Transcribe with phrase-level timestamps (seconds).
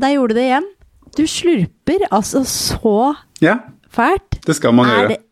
[0.00, 0.68] der gjorde du det igjen.
[1.18, 3.56] Du slurper altså så Ja,
[3.92, 4.40] fælt.
[4.46, 5.08] det skal man Er gjøre.
[5.08, 5.16] det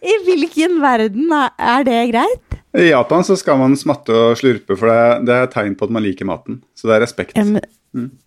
[0.00, 2.56] I hvilken verden er, det greit?
[2.78, 5.92] I Japan så skal man smatte og slurpe, for det, det er tegn på at
[5.96, 6.60] man liker maten.
[6.78, 7.32] Så det er respekt.
[7.36, 7.60] Ja, men,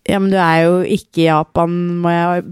[0.06, 1.70] ja, men du er jo ikke i Japan,
[2.04, 2.44] må jeg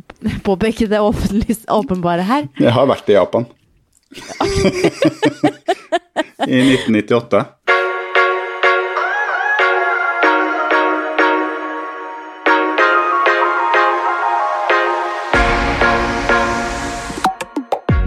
[0.47, 2.43] påpeke det åpenlig, åpenbare her.
[2.61, 3.45] Jeg har vært i Japan.
[6.49, 7.45] I 1998.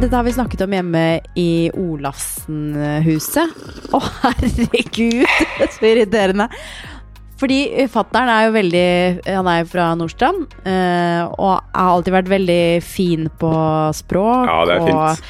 [0.06, 1.00] Dette har vi snakket om hjemme
[1.34, 3.54] i Olafsen-huset.
[3.90, 5.24] Å, herregud,
[5.74, 6.46] så irriterende.
[7.42, 8.84] Fordi fattern er jo veldig
[9.34, 13.50] Han er jo fra Nordstrand, eh, og har alltid vært veldig fin på
[13.98, 15.24] språk Ja, det er og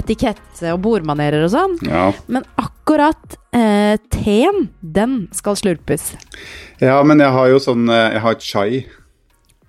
[0.00, 1.74] etikette og bordmanerer og sånn.
[1.84, 2.06] Ja.
[2.32, 6.14] Men akkurat eh, teen, den skal slurpes.
[6.80, 8.70] ja, men jeg har jo sånn eh, Jeg har chai,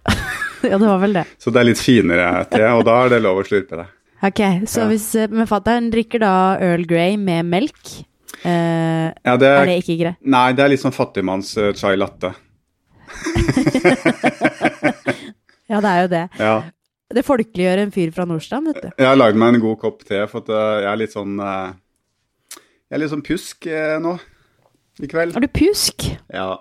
[0.71, 1.25] Ja, det var vel det.
[1.35, 3.89] så det er litt finere te, og da er det lov å slurpe det.
[4.23, 4.39] Ok,
[4.71, 4.87] så Ja.
[4.87, 8.05] hvis eh, Men fattern drikker da Earl Grey med melk.
[8.43, 10.17] Eh, Ja, det er er, det ikke greit?
[10.23, 12.33] nei, det er litt sånn fattigmanns uh, chai latte.
[15.69, 16.23] Ja, det er jo det.
[16.37, 16.55] Ja.
[17.13, 18.89] Det folkeliggjør en fyr fra Nordstrand, vet du.
[18.99, 22.93] Jeg har lagd meg en god kopp te, for eh, jeg er litt sånn Jeg
[22.97, 23.67] er litt sånn pjusk
[24.03, 24.13] nå
[25.01, 25.33] i kveld.
[25.33, 26.05] Har du pjusk?
[26.33, 26.57] Ja.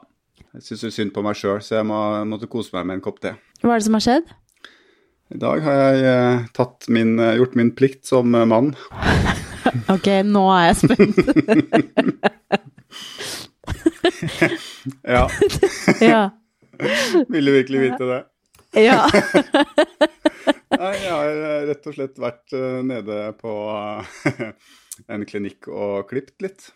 [0.55, 1.99] Jeg syns synd på meg sjøl, så jeg må,
[2.31, 3.35] måtte kose meg med en kopp te.
[3.63, 4.33] Hva er det som har skjedd?
[5.33, 8.75] I dag har jeg eh, min, eh, gjort min plikt som eh, mann.
[9.89, 11.17] Ok, nå er jeg spent.
[15.07, 15.29] Ja,
[16.03, 16.23] ja.
[17.31, 18.19] ville virkelig vite det.
[18.83, 19.05] ja.
[20.73, 21.31] Nei, jeg har
[21.71, 22.55] rett og slett vært
[22.89, 23.53] nede på
[25.13, 26.69] en klinikk og klipt litt.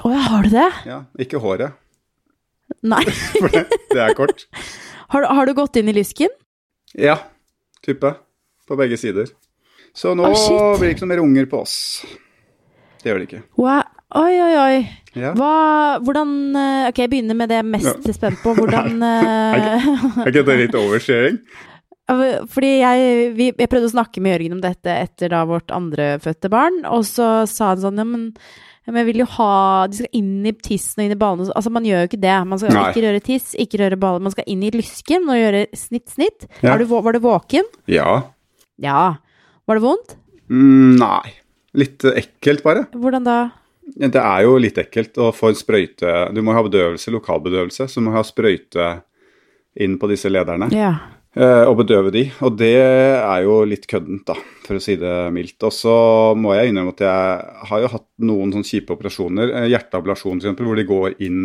[0.00, 0.66] Å ja, har du det?
[0.88, 1.76] Ja, ikke håret,
[2.84, 3.04] Nei.
[3.36, 4.46] for det, det er kort.
[5.12, 6.32] Har, du- har du gått inn i lysken?
[6.96, 7.18] Ja,
[7.84, 8.14] type.
[8.68, 9.30] På begge sider.
[9.96, 11.76] Så nå oh, blir det ikke noe mer unger på oss.
[13.00, 13.44] Det gjør det ikke.
[13.58, 13.86] Wow.
[14.18, 14.76] Oi, oi, oi.
[15.18, 15.34] Ja.
[15.36, 18.14] Hva, hvordan eh, Ok, jeg begynner med det jeg er mest Ja.
[18.16, 18.54] spent på.
[18.56, 19.88] Hvordan eh,
[20.24, 21.42] Er ikke det litt oversharing?
[22.54, 26.48] Fordi jeg, vi, jeg prøvde å snakke med Jørgen om dette etter da vårt andrefødte
[26.48, 28.22] barn, og så sa han sånn ja, men,
[28.92, 29.50] men jeg vil jo ha
[29.90, 31.48] De skal inn i tissen og inn i ballene.
[31.52, 32.36] Altså, man gjør jo ikke det.
[32.48, 32.86] Man skal Nei.
[32.90, 34.24] ikke røre tiss, ikke røre baller.
[34.24, 36.48] Man skal inn i lysken og gjøre snitt, snitt.
[36.62, 36.74] Ja.
[36.74, 37.68] Er du, var du våken?
[37.90, 38.14] Ja.
[38.80, 39.02] Ja.
[39.68, 40.16] Var det vondt?
[40.48, 41.34] Mm, nei.
[41.78, 42.86] Litt ekkelt, bare.
[42.96, 43.38] Hvordan da?
[43.88, 48.00] Det er jo litt ekkelt å få en sprøyte Du må ha bedøvelse, lokalbedøvelse, så
[48.00, 48.88] du må ha sprøyte
[49.78, 50.68] inn på disse lederne.
[50.74, 50.92] Ja.
[51.38, 52.24] Eh, og bedøve de.
[52.44, 55.62] Og det er jo litt køddent, da, for å si det mildt.
[55.68, 55.94] Og så
[56.38, 59.54] må jeg innrømme at jeg har jo hatt noen sånne kjipe operasjoner.
[59.62, 61.40] eh, Hjerteablasjon f.eks., hvor de går inn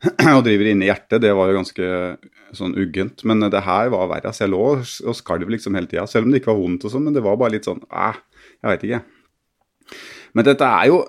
[0.36, 1.22] og driver inn i hjertet.
[1.24, 1.92] Det var jo ganske
[2.56, 3.24] sånn uggent.
[3.28, 4.32] Men det her var verre.
[4.32, 6.94] Altså, jeg lå og skalv liksom hele tida, selv om det ikke var vondt og
[6.94, 7.06] sånn.
[7.08, 8.20] Men det var bare litt sånn æh,
[8.60, 9.02] jeg veit ikke.
[10.38, 11.00] Men dette er jo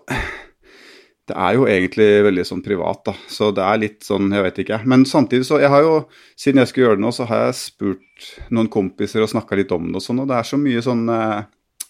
[1.31, 3.13] det er jo egentlig veldig sånn privat, da.
[3.31, 4.81] Så det er litt sånn, jeg vet ikke.
[4.89, 5.95] Men samtidig så Jeg har jo,
[6.35, 9.71] siden jeg skulle gjøre det nå, så har jeg spurt noen kompiser og snakka litt
[9.71, 11.41] om det og sånn, og det er så mye sånn eh,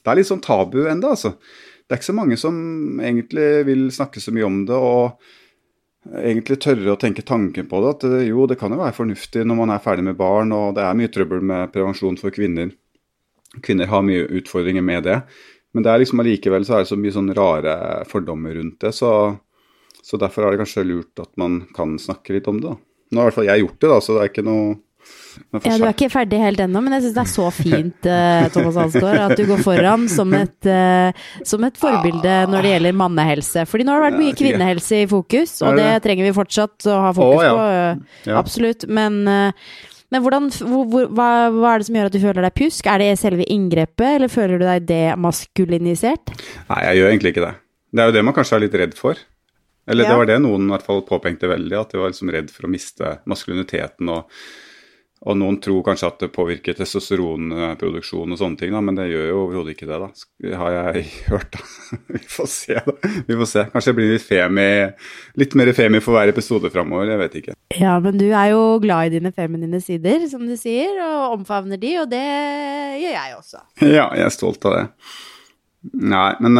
[0.01, 1.33] Det er litt sånn tabu ennå, altså.
[1.85, 2.55] Det er ikke så mange som
[3.03, 7.95] egentlig vil snakke så mye om det, og egentlig tørre å tenke tanken på det.
[7.97, 10.85] At jo, det kan jo være fornuftig når man er ferdig med barn, og det
[10.85, 12.71] er mye trøbbel med prevensjon for kvinner.
[13.61, 15.17] Kvinner har mye utfordringer med det.
[15.73, 17.75] Men det er liksom allikevel så er det så mye sånn rare
[18.09, 19.11] fordommer rundt det, så,
[20.03, 22.73] så derfor er det kanskje lurt at man kan snakke litt om det.
[22.73, 22.75] da.
[23.11, 24.79] Nå har i hvert fall jeg gjort det, da, så det er ikke noe
[25.65, 28.49] Ja, du er ikke ferdig helt ennå, men jeg syns det er så fint, eh,
[28.53, 32.97] Thomas Hansgaard, at du går foran som et, eh, som et forbilde når det gjelder
[32.99, 33.63] mannehelse.
[33.67, 36.99] Fordi nå har det vært mye kvinnehelse i fokus, og det trenger vi fortsatt å
[37.07, 37.65] ha fokus på.
[38.27, 38.85] eh, Absolutt.
[38.91, 39.23] Men,
[40.11, 42.87] men hvordan, hvor, hvor, hva, hva er det som gjør at du føler deg pjusk?
[42.91, 46.33] Er det selve inngrepet, eller føler du deg demaskulinisert?
[46.69, 47.53] Nei, jeg gjør egentlig ikke det.
[47.91, 49.21] Det er jo det man kanskje er litt redd for.
[49.89, 50.11] Eller Ja.
[50.11, 52.67] det var det noen i hvert fall påpekte veldig, at de var liksom redd for
[52.67, 54.09] å miste maskuliniteten.
[54.13, 54.29] Og,
[55.21, 59.27] og noen tror kanskje at det påvirker testosteronproduksjon og sånne ting, da, men det gjør
[59.29, 60.55] jo overhodet ikke det, da.
[60.57, 61.99] Har jeg hørt, da.
[62.15, 63.11] Vi får se, da.
[63.27, 63.65] Vi får se.
[63.73, 64.65] Kanskje det blir litt femi,
[65.43, 67.57] litt mer femi for hver episode framover, jeg vet ikke.
[67.77, 71.77] Ja, men du er jo glad i dine feminine sider, som du sier, og omfavner
[71.81, 73.61] de, og det gjør jeg også.
[73.91, 74.83] Ja, jeg er stolt av det.
[76.01, 76.57] Nei, men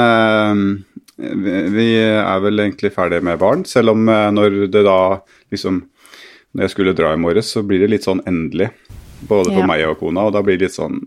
[1.18, 5.00] vi, vi er vel egentlig ferdige med barn, selv om eh, når det da
[5.54, 5.84] liksom
[6.54, 8.72] Når jeg skulle dra i morges, så blir det litt sånn endelig.
[9.22, 9.68] Både for Ja.
[9.70, 10.98] meg og kona, og da blir det litt sånn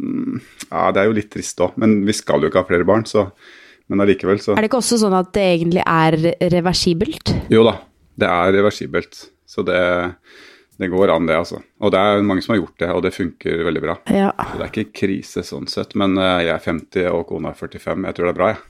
[0.70, 3.02] Ja, det er jo litt trist òg, men vi skal jo ikke ha flere barn,
[3.04, 3.32] så
[3.90, 6.14] Men allikevel, så Er det ikke også sånn at det egentlig er
[6.48, 7.34] reversibelt?
[7.50, 7.78] Jo da,
[8.16, 9.28] Det er reversibelt.
[9.46, 10.14] Så det,
[10.78, 11.60] det går an, det, altså.
[11.82, 13.96] Og det er mange som har gjort det, og det funker veldig bra.
[14.08, 14.30] Ja.
[14.38, 15.94] Så det er ikke krise sånn sett.
[15.94, 18.04] Men eh, jeg er 50 og kona er 45.
[18.06, 18.62] Jeg tror det er bra, jeg.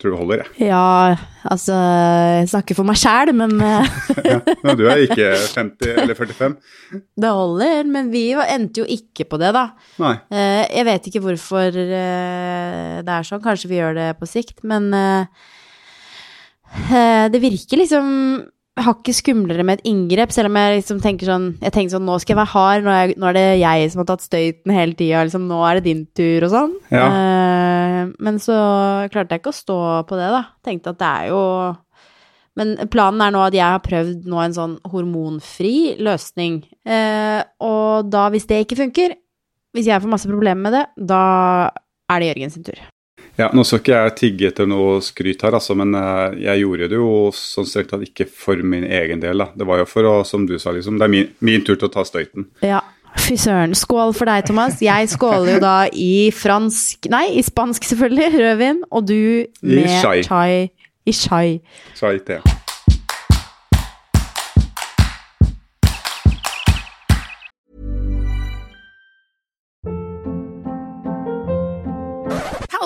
[0.00, 0.68] Tror det holder, jeg.
[0.70, 4.38] ja, altså Jeg snakker for meg sjæl, men eh, Ja.
[4.64, 6.54] Men du er ikke 50 eller 45?
[7.20, 7.84] det holder.
[7.92, 9.66] Men vi endte jo ikke på det, da.
[10.00, 10.14] Nei.
[10.32, 14.64] Eh, Jeg vet ikke hvorfor eh, det er sånn, kanskje vi gjør det på sikt,
[14.64, 14.88] men
[17.30, 18.08] det virker liksom
[18.78, 22.16] hakket skumlere med et inngrep, selv om jeg liksom tenker sånn Jeg tenker sånn, nå
[22.22, 24.74] skal jeg være hard, nå er, jeg, nå er det jeg som har tatt støyten
[24.74, 26.74] hele tida, liksom, nå er det din tur og sånn.
[26.94, 27.04] Ja.
[27.10, 28.56] Uh, men så
[29.12, 29.78] klarte jeg ikke å stå
[30.08, 30.42] på det, da.
[30.66, 31.44] Tenkte at det er jo
[32.58, 36.60] men planen er nå at jeg har prøvd nå en sånn hormonfri løsning.
[36.84, 39.14] Uh, og da, hvis det ikke funker,
[39.76, 41.22] hvis jeg får masse problemer med det, da
[42.10, 42.80] er det Jørgen sin tur.
[43.40, 46.90] Ja, Nå skal ikke jeg tigge etter noe skryt her, altså, men eh, jeg gjorde
[46.92, 49.40] det jo sånn strengt tatt ikke for min egen del.
[49.40, 49.50] da.
[49.56, 51.88] Det var jo for å, som du sa, liksom, det er min, min tur til
[51.88, 52.50] å ta støyten.
[52.66, 52.82] Ja.
[53.18, 53.74] Fy søren.
[53.74, 54.78] Skål for deg, Thomas.
[54.84, 58.30] Jeg skåler jo da i fransk Nei, i spansk, selvfølgelig.
[58.38, 58.84] Rødvin.
[58.94, 59.20] Og du
[59.66, 60.22] med chai.
[60.22, 60.70] chai.
[61.10, 61.60] I chai.
[61.98, 62.59] Så jeg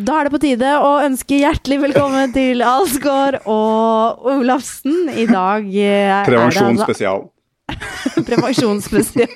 [0.00, 5.10] Da er det på tide å ønske hjertelig velkommen til Alsgaard og Olafsen.
[5.12, 7.26] I dag eh, er Prevensjon det altså spesial.
[8.28, 9.34] prevensjonsspesial.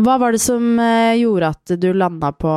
[0.00, 2.54] Hva var det som eh, gjorde at du landa på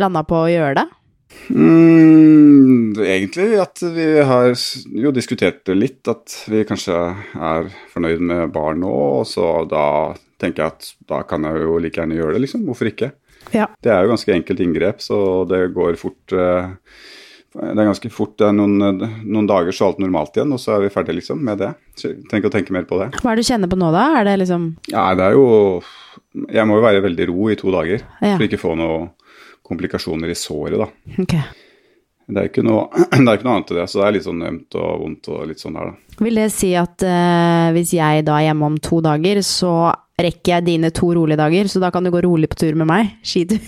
[0.00, 0.86] Landa på å gjøre det?
[1.52, 4.52] Mm, egentlig at vi har
[5.04, 6.96] jo diskutert det litt, at vi kanskje
[7.36, 11.80] er fornøyd med barn nå, og så da tenker jeg at da kan jeg jo
[11.82, 12.64] like gjerne gjøre det, liksom.
[12.68, 13.12] Hvorfor ikke?
[13.54, 13.66] Ja.
[13.82, 15.16] Det er jo ganske enkelt inngrep, så
[15.48, 16.68] det går fort eh,
[17.56, 18.76] Det er ganske fort, det er noen,
[19.26, 21.72] noen dager så alt normalt igjen, og så er vi ferdige liksom med det.
[21.98, 23.08] Så trenger ikke å tenke mer på det.
[23.18, 24.04] Hva er det du kjenner på nå, da?
[24.20, 25.48] Er det liksom Ja, det er jo
[26.46, 28.36] Jeg må jo være veldig ro i to dager Ja.
[28.36, 29.10] for ikke få noen
[29.66, 30.86] komplikasjoner i såret, da.
[31.22, 31.42] Okay.
[32.30, 34.26] Det er ikke noe, det er ikke noe annet til det, så det er litt
[34.26, 36.16] sånn ømt og vondt og litt sånn her, da.
[36.20, 39.72] Vil det si at uh, hvis jeg da er hjemme om to dager, så
[40.26, 42.88] rekker jeg dine to rolige dager, så da kan du gå rolig på tur med
[42.90, 43.12] meg?
[43.26, 43.60] Skitur?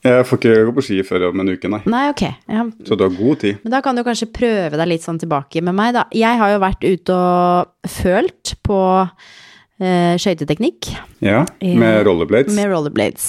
[0.00, 1.82] Jeg får ikke gå på ski før om en uke, nei.
[1.92, 2.22] Nei, ok.
[2.48, 2.62] Ja.
[2.88, 3.58] Så du har god tid.
[3.66, 6.06] Men da kan du kanskje prøve deg litt sånn tilbake med meg, da.
[6.16, 10.88] Jeg har jo vært ute og følt på eh, skøyteteknikk
[11.20, 12.56] Ja, med rollerblades.
[12.56, 13.26] med rollerblades.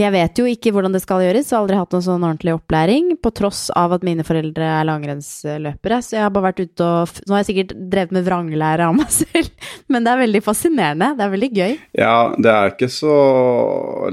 [0.00, 2.54] Jeg vet jo ikke hvordan det skal gjøres, jeg har aldri hatt noen sånn ordentlig
[2.56, 6.86] opplæring, på tross av at mine foreldre er langrennsløpere, så jeg har bare vært ute
[6.86, 9.50] og Nå har jeg sikkert drevet med vranglære av meg selv,
[9.92, 11.10] men det er veldig fascinerende.
[11.18, 11.76] Det er veldig gøy.
[11.98, 13.16] Ja, det er ikke så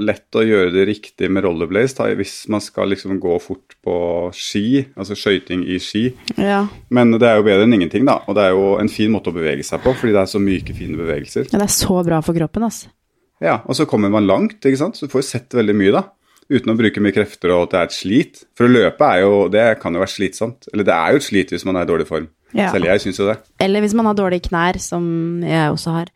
[0.00, 3.96] lett å gjøre det riktig med rollerblades da, hvis man skal liksom gå fort på
[4.36, 6.06] ski, altså skøyting i ski.
[6.36, 6.66] Ja.
[6.92, 8.20] Men det er jo bedre enn ingenting, da.
[8.28, 10.42] Og det er jo en fin måte å bevege seg på, fordi det er så
[10.42, 11.48] myke, fine bevegelser.
[11.50, 12.92] ja det er så bra for kroppen, altså.
[13.40, 14.96] Ja, Og så kommer man langt, ikke sant.
[14.98, 16.02] Så du får jo sett veldig mye, da.
[16.50, 18.42] Uten å bruke mye krefter og at det er et slit.
[18.58, 20.66] For å løpe er jo, det kan jo være slitsomt.
[20.74, 22.26] Eller det er jo et slit hvis man er i dårlig form.
[22.52, 22.72] Ja.
[22.74, 23.36] Selv jeg syns jo det.
[23.62, 25.04] Eller hvis man har dårlige knær, som
[25.46, 26.10] jeg også har.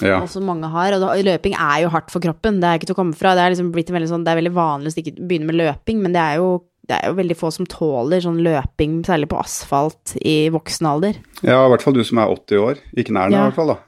[0.00, 0.22] Ja.
[0.22, 0.96] Og som mange har.
[0.96, 3.34] Og løping er jo hardt for kroppen, det er ikke til å komme fra.
[3.36, 6.22] Det er liksom veldig sånn, det er veldig vanlig å begynne med løping, men det
[6.24, 6.48] er, jo,
[6.88, 11.20] det er jo veldig få som tåler sånn løping, særlig på asfalt, i voksen alder.
[11.44, 12.80] ja, i hvert fall du som er 80 år.
[12.96, 13.44] I knærne Ja.
[13.44, 13.80] i hvert fall, da.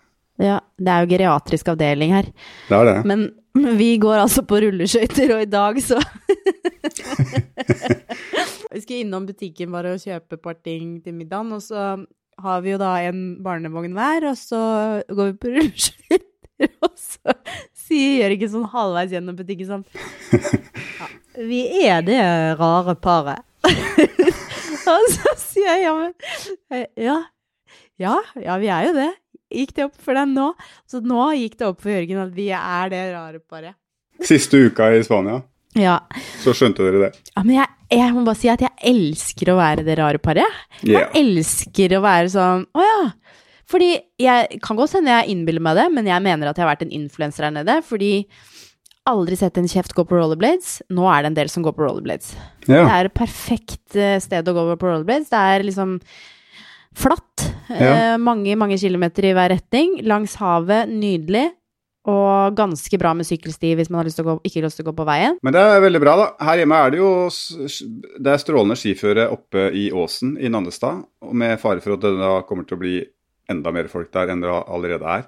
[0.42, 2.26] Ja, det er jo geriatrisk avdeling her.
[2.68, 2.98] Det er det.
[3.06, 3.20] Men,
[3.54, 5.94] vi går altså på rulleskøyter, og i dag så
[8.74, 12.02] Vi skal innom butikken bare og kjøpe et par ting til middagen, og så
[12.42, 14.58] har vi jo da en barnevogn hver, og så
[15.06, 16.26] går vi på rulleskøyter,
[16.86, 17.30] og så
[17.84, 19.86] sier Jørgen sånn halvveis gjennom butikken sånn
[20.98, 21.06] ja,
[21.38, 22.18] Vi er det
[22.58, 23.46] rare paret.
[24.90, 26.10] og så sier jeg ja, men
[26.98, 27.18] Ja,
[28.02, 29.12] ja, ja, vi er jo det.
[29.54, 30.50] Gikk det opp for deg nå?
[30.90, 33.76] Så nå gikk det opp for Jørgen at vi er det rare paret.
[34.24, 35.40] Siste uka i Spania,
[35.78, 35.98] Ja.
[36.42, 37.10] så skjønte dere det.
[37.34, 40.60] ja men jeg, jeg må bare si at jeg elsker å være det rare paret.
[40.82, 41.10] Jeg yeah.
[41.18, 43.04] elsker å være sånn Å ja.
[43.70, 46.74] Fordi jeg kan godt hende jeg innbiller meg det, men jeg mener at jeg har
[46.74, 47.78] vært en influenser her nede.
[47.86, 48.12] Fordi
[49.08, 50.78] aldri sett en kjeft gå på rollerblades.
[50.94, 52.34] Nå er det en del som går på rollerblades.
[52.66, 55.32] Det er et perfekt eh, sted å gå på rollerblades.
[55.32, 55.98] Det er liksom
[56.98, 57.44] Flatt.
[57.68, 57.90] Ja.
[58.14, 59.98] Eh, mange, mange kilometer i hver retning.
[60.06, 60.90] Langs havet.
[60.90, 61.48] Nydelig.
[62.04, 64.90] Og ganske bra med sykkelsti hvis man har lyst gå, ikke har lyst til å
[64.90, 65.38] gå på veien.
[65.46, 66.26] Men det er veldig bra, da.
[66.50, 67.10] Her hjemme er det jo
[68.20, 71.06] det er strålende skiføre oppe i åsen i Nannestad.
[71.24, 72.98] Og med fare for at det da kommer til å bli
[73.50, 75.24] enda mer folk der enn det allerede er.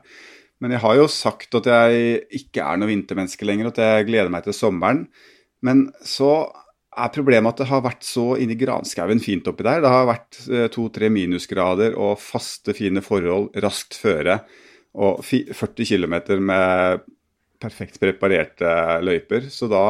[0.60, 4.32] Men jeg har jo sagt at jeg ikke er noe vintermenneske lenger, at jeg gleder
[4.32, 5.06] meg til sommeren.
[5.64, 6.30] Men så
[6.96, 9.82] er problemet at det har vært så inni granskauen fint oppi der.
[9.84, 14.40] Det har vært eh, to-tre minusgrader og faste, fine forhold, raskt føre.
[14.96, 17.02] Og 40 km med
[17.60, 18.70] perfekt preparerte
[19.04, 19.50] løyper.
[19.52, 19.82] Så da,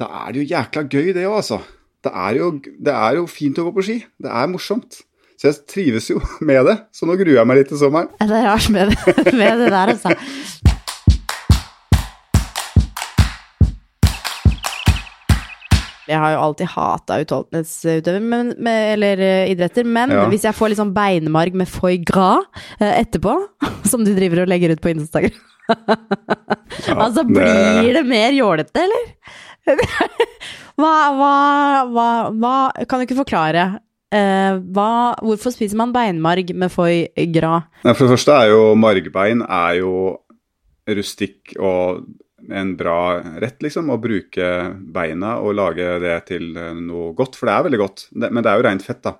[0.00, 1.60] da er det jo jækla gøy, det òg, altså.
[2.06, 3.98] Det er, jo, det er jo fint å gå på ski.
[4.22, 5.00] Det er morsomt.
[5.36, 6.78] Så jeg trives jo med det.
[6.96, 8.12] Så nå gruer jeg meg litt til sommeren.
[8.20, 8.94] Det er rart med
[9.36, 10.65] med det der, altså.
[16.06, 18.42] Jeg har jo alltid hata utholdenhetsutøvere,
[18.94, 20.26] eller eh, idretter, men Ja.
[20.30, 22.44] hvis jeg får litt sånn beinmarg med foie gras
[22.80, 23.34] eh, etterpå,
[23.90, 25.34] som du driver og legger ut på Instagram,
[27.02, 29.08] altså blir det mer jålete, eller?
[30.78, 31.32] hva, hva,
[31.90, 32.06] hva,
[32.38, 32.52] hva
[32.86, 33.64] Kan du ikke forklare?
[34.14, 37.66] eh, hvorfor spiser man beinmarg med foie gras?
[37.82, 39.96] For det første er jo margbein er jo
[40.86, 42.04] rustikk og
[42.50, 42.98] en bra
[43.42, 43.90] rett, liksom.
[43.90, 44.50] Å bruke
[44.94, 47.38] beina og lage det til eh, noe godt.
[47.38, 48.08] For det er veldig godt.
[48.12, 49.16] Det, men det er jo rent fett, da.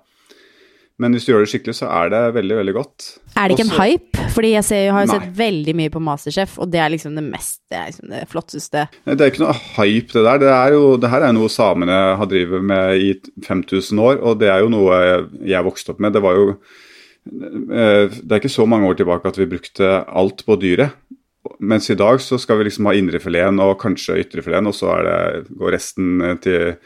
[0.97, 3.05] Men hvis du gjør det skikkelig, så er det veldig, veldig godt.
[3.37, 4.23] Er det ikke en hype?
[4.33, 7.13] Fordi jeg, ser, jeg har jo sett veldig mye på Masterchef, og det er liksom
[7.17, 8.87] det mest Det er liksom det flotteste.
[9.05, 10.41] Det er ikke noe hype, det der.
[10.41, 13.13] Det, er jo, det her er noe samene har drevet med i
[13.45, 14.99] 5000 år, og det er jo noe
[15.45, 16.17] jeg vokste opp med.
[16.17, 20.41] Det var jo eh, Det er ikke så mange år tilbake at vi brukte alt
[20.49, 20.97] på dyret.
[21.59, 25.17] Mens i dag så skal vi liksom ha indrefileten og kanskje ytrefileten, og så det,
[25.57, 26.77] går resten til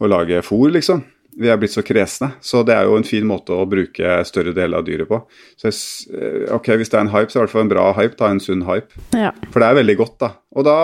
[0.00, 1.04] å lage fôr, liksom.
[1.40, 4.54] Vi er blitt så kresne, så det er jo en fin måte å bruke større
[4.56, 5.20] deler av dyret på.
[5.60, 7.74] Så eh, ok, Hvis det er en hype, så er det i hvert fall en
[7.74, 9.04] bra hype, da, en sunn hype.
[9.14, 9.30] Ja.
[9.52, 10.32] For det er veldig godt, da.
[10.58, 10.78] Og da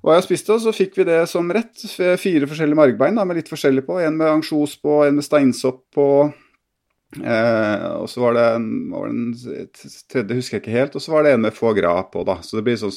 [0.00, 1.82] var jeg og spiste, og så fikk vi det som rett.
[2.22, 3.98] Fire forskjellige margbein da, med litt forskjellig på.
[4.00, 6.06] En med ansjos på, en med steinsopp på.
[7.18, 9.64] Eh, og så var det en, var det en
[10.06, 10.94] tredje, husker jeg ikke helt.
[10.98, 12.38] Og så var det en med foie gras på, da.
[12.46, 12.94] Så det blir sånn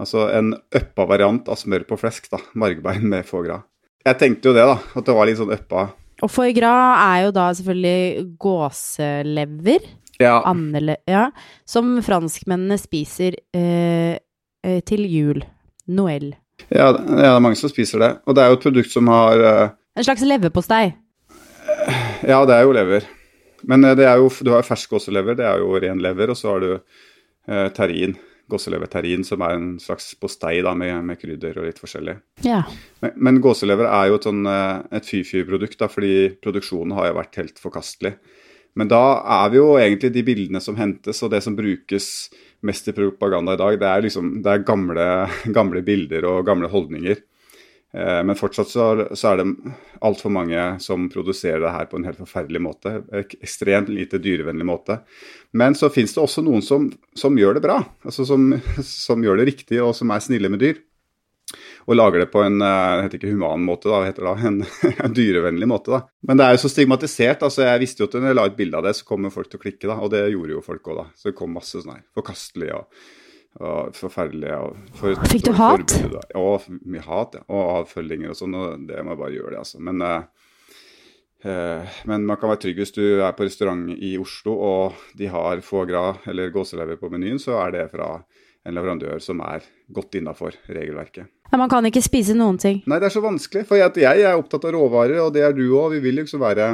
[0.00, 2.40] altså en uppa variant av smør på flesk, da.
[2.60, 3.64] Margbein med foie gras.
[4.06, 4.76] Jeg tenkte jo det, da.
[4.96, 5.88] At det var litt sånn uppa.
[6.20, 9.88] Og foie gras er jo da selvfølgelig gåselever,
[10.20, 10.42] Ja.
[10.44, 11.30] andele, ja,
[11.64, 14.18] som franskmennene spiser eh,
[14.64, 15.40] eh, til jul.
[15.88, 16.34] Noel.
[16.68, 18.10] Ja, ja, det er mange som spiser det.
[18.28, 20.92] Og det er jo et produkt som har eh, En slags leverpostei.
[22.28, 23.08] Ja, det er jo lever.
[23.68, 26.38] Men eh, det er jo, du har fersk gåselever, det er jo ren lever, og
[26.38, 28.16] så har du eh, terrin,
[28.50, 32.16] gåseleverterrin, som er en slags postei da, med, med krydder og litt forskjellig.
[32.46, 32.64] Ja.
[33.04, 37.42] Men, men gåselever er jo et, sånn, eh, et fy-fy-produkt, fordi produksjonen har jo vært
[37.42, 38.16] helt forkastelig.
[38.78, 39.02] Men da
[39.40, 42.06] er vi jo egentlig de bildene som hentes, og det som brukes
[42.66, 45.06] mest i propaganda i dag, det er liksom det er gamle,
[45.56, 47.22] gamle bilder og gamle holdninger.
[47.94, 48.84] Eh, Men fortsatt så,
[49.32, 49.46] er det
[50.00, 52.92] altfor mange som produserer det her på en helt forferdelig måte.
[53.42, 55.00] Ekstremt lite dyrevennlig måte.
[55.52, 57.80] Men så finnes det også noen som, som gjør det bra.
[58.06, 58.52] Altså som,
[59.06, 60.78] som gjør det riktig og som er snille med dyr.
[61.90, 64.60] Og lager det på en eh, det heter ikke human måte, da, heter det, en,
[65.08, 65.90] en dyrevennlig måte.
[65.96, 66.04] da.
[66.28, 67.42] Men det er jo så stigmatisert.
[67.42, 69.50] altså Jeg visste jo at når jeg la ut bilde av det, så kommer folk
[69.50, 69.88] til å klikke.
[69.90, 71.08] da, Og det gjorde jo folk òg, da.
[71.18, 73.02] Så det kom masse sånn her forkastelig og,
[73.60, 74.52] og forferdelig.
[74.56, 75.94] og for, Fikk du hat?
[76.00, 76.44] Ja,
[76.80, 77.34] mye hat.
[77.38, 78.56] ja, Og avfølginger og sånn.
[78.56, 79.80] Og det må jeg bare gjøre, det, altså.
[79.84, 80.22] Men eh,
[81.44, 85.28] eh, men man kan være trygg hvis du er på restaurant i Oslo og de
[85.32, 88.14] har foie gras eller gåselever på menyen, så er det fra
[88.66, 91.30] en leverandør som er godt innafor regelverket.
[91.50, 92.82] Men man kan ikke spise noen ting.
[92.86, 93.64] Nei, det er så vanskelig.
[93.66, 95.94] For jeg, jeg er opptatt av råvarer, og det er du òg.
[95.96, 96.66] Vi vil jo liksom være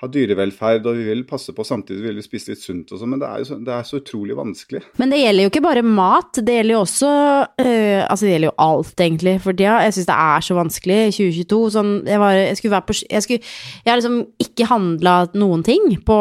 [0.00, 3.10] ha dyrevelferd, og vi vil passe på samtidig vil vi spise litt sunt og sånn,
[3.12, 4.80] men det er så, det er så utrolig vanskelig.
[5.00, 8.48] Men det gjelder jo ikke bare mat, det gjelder jo også øh, Altså, det gjelder
[8.48, 9.76] jo alt, egentlig, for tida.
[9.84, 11.60] Jeg syns det er så vanskelig i 2022.
[11.76, 13.52] Sånn, jeg, var, jeg skulle være på Jeg, skulle,
[13.84, 16.18] jeg har liksom ikke handla noen ting på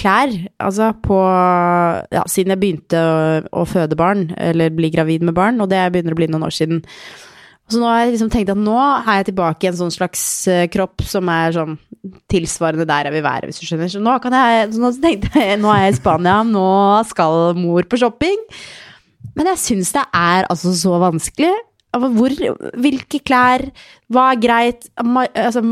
[0.00, 1.20] klær, altså på
[2.14, 3.14] Ja, siden jeg begynte å,
[3.60, 6.54] å føde barn, eller bli gravid med barn, og det begynner å bli noen år
[6.54, 6.82] siden.
[7.68, 10.22] Så nå har jeg liksom tenkt at nå er jeg tilbake i en sånn slags
[10.48, 11.76] eh, kropp som er sånn
[12.32, 13.90] tilsvarende der jeg vil være, hvis du skjønner.
[13.92, 16.68] Så nå jeg så Nå jeg nå er jeg i Spania, nå
[17.10, 18.40] skal mor på shopping.
[19.36, 21.52] Men jeg syns det er altså så vanskelig.
[21.94, 22.34] Altså, Hvor,
[22.84, 23.66] hvilke klær,
[24.12, 24.88] hva er greit?
[24.98, 25.62] Altså,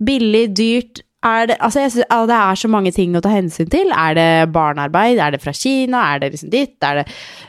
[0.00, 3.68] billig, dyrt er det, altså jeg synes, det er så mange ting å ta hensyn
[3.72, 3.90] til.
[3.92, 5.18] Er det barnearbeid?
[5.20, 6.04] Er det fra Kina?
[6.14, 6.78] Er det liksom ditt?
[6.80, 7.04] Er det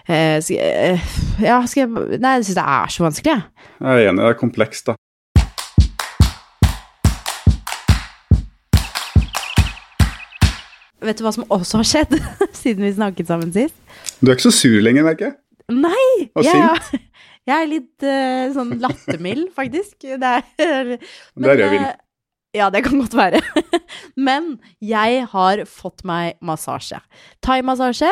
[0.09, 0.99] uh, skal,
[1.39, 3.69] Ja, skal jeg Nei, jeg syns det er så vanskelig, jeg.
[3.79, 4.97] Jeg er enig, det er komplekst, da.
[11.01, 12.11] vet du hva som også har skjedd
[12.61, 13.73] siden vi snakket sammen sist?
[14.21, 15.37] Du er ikke så sur lenger, merker jeg.
[15.73, 16.29] Nei!
[16.37, 17.09] Og jeg, sint.
[17.49, 19.95] jeg er litt uh, sånn lattermild, faktisk.
[20.05, 20.45] Det er,
[20.99, 21.87] Det er rødvin.
[22.53, 23.41] Eh, Ja, det kan godt være.
[24.15, 26.99] Men jeg har fått meg massasje.
[27.41, 28.11] Thaimassasje.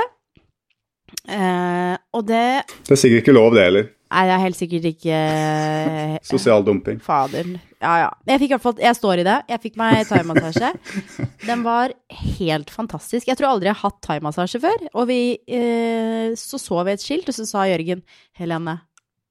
[1.29, 3.88] Eh, og det Det er sikkert ikke lov, det heller.
[4.13, 7.00] er helt sikkert ikke eh, Sosial dumping.
[7.01, 7.60] Fader.
[7.81, 8.10] Ja, ja.
[8.27, 9.38] Jeg fikk i hvert fall Jeg står i det.
[9.50, 10.72] Jeg fikk meg thaimassasje.
[11.50, 11.93] Den var
[12.36, 13.27] helt fantastisk.
[13.27, 14.86] Jeg tror aldri jeg har hatt thaimassasje før.
[14.93, 18.03] Og vi eh, Så så vi et skilt, og så sa Jørgen
[18.38, 18.79] Helene,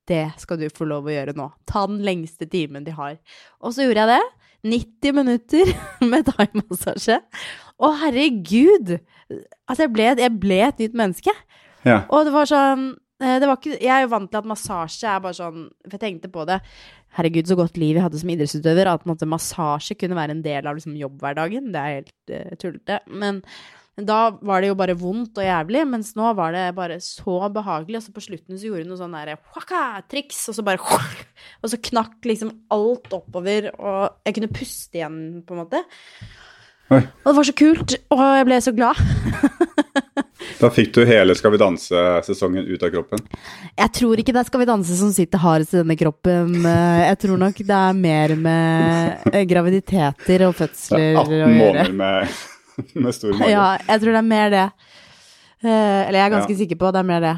[0.08, 1.50] det skal du få lov å gjøre nå.
[1.68, 3.18] Ta den lengste timen de har.
[3.60, 4.47] Og så gjorde jeg det.
[4.66, 5.72] 90 minutter
[6.10, 7.20] med thaimassasje.
[7.78, 8.96] Å, herregud!
[9.68, 11.34] Altså, jeg ble, jeg ble et nytt menneske.
[11.86, 12.02] Ja.
[12.10, 12.88] Og det var sånn
[13.22, 15.94] eh, det var ikke, Jeg er jo vant til at massasje er bare sånn For
[15.94, 16.56] jeg tenkte på det
[17.14, 18.90] Herregud, så godt liv jeg hadde som idrettsutøver.
[18.90, 21.70] At massasje kunne være en del av liksom, jobbhverdagen.
[21.72, 22.98] Det er helt uh, tullete.
[23.08, 23.40] Men
[24.06, 27.98] da var det jo bare vondt og jævlig, mens nå var det bare så behagelig.
[27.98, 29.38] Og så på slutten så gjorde hun noe sånn derre
[30.10, 30.82] triks, og så bare
[31.62, 35.82] Og så knakk liksom alt oppover, og jeg kunne puste igjen, på en måte.
[36.88, 37.02] Oi.
[37.02, 39.02] Og det var så kult, og jeg ble så glad.
[40.58, 43.22] Da fikk du hele Skal vi danse-sesongen ut av kroppen.
[43.78, 46.54] Jeg tror ikke det er Skal vi danse som sitter hardest i denne kroppen.
[46.66, 51.50] Eh, Jeg tror nok det er mer med eh, graviditeter og fødsler er gjøre.
[51.50, 52.38] 18 måneder med,
[53.04, 53.50] med stor mage.
[53.52, 54.66] Ja, jeg tror det er mer det.
[55.64, 55.70] Eh,
[56.08, 56.58] Eller jeg er ganske Ja.
[56.62, 57.37] sikker på at det er mer det.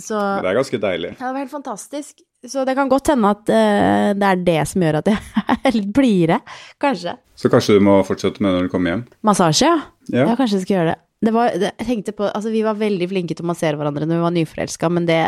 [0.00, 1.10] Så Men det er ganske deilig.
[1.18, 2.22] ja, det var helt fantastisk.
[2.46, 5.18] Så det kan godt hende at uh, det er det som gjør at jeg
[5.68, 6.38] er litt blidere.
[6.80, 7.12] Kanskje.
[7.36, 9.02] Så kanskje du må fortsette med det når du kommer hjem.
[9.28, 9.74] Massasje, ja.
[10.08, 10.24] Ja.
[10.30, 10.98] Ja, kanskje jeg skal gjøre det.
[11.20, 14.06] Det var, det, jeg tenkte på, altså Vi var veldig flinke til å massere hverandre
[14.08, 15.18] når vi var nyforelska, men det,